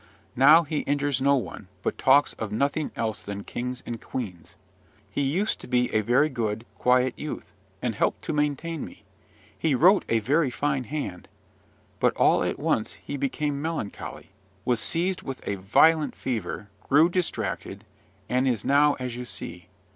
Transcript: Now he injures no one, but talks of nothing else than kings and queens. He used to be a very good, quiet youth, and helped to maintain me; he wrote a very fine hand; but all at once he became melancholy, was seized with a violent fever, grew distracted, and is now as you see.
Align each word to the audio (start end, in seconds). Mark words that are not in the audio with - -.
Now 0.35 0.63
he 0.63 0.79
injures 0.79 1.21
no 1.21 1.35
one, 1.35 1.67
but 1.83 1.99
talks 1.99 2.33
of 2.33 2.51
nothing 2.51 2.89
else 2.95 3.21
than 3.21 3.43
kings 3.43 3.83
and 3.85 4.01
queens. 4.01 4.55
He 5.11 5.21
used 5.21 5.59
to 5.61 5.67
be 5.67 5.93
a 5.93 6.01
very 6.01 6.27
good, 6.27 6.65
quiet 6.79 7.13
youth, 7.19 7.53
and 7.83 7.93
helped 7.93 8.23
to 8.23 8.33
maintain 8.33 8.83
me; 8.83 9.03
he 9.55 9.75
wrote 9.75 10.03
a 10.09 10.17
very 10.17 10.49
fine 10.49 10.85
hand; 10.85 11.27
but 11.99 12.15
all 12.15 12.43
at 12.43 12.57
once 12.57 12.93
he 12.93 13.15
became 13.15 13.61
melancholy, 13.61 14.31
was 14.65 14.79
seized 14.79 15.21
with 15.21 15.47
a 15.47 15.57
violent 15.57 16.15
fever, 16.15 16.69
grew 16.89 17.07
distracted, 17.07 17.85
and 18.27 18.47
is 18.47 18.65
now 18.65 18.93
as 18.95 19.15
you 19.15 19.23
see. 19.25 19.67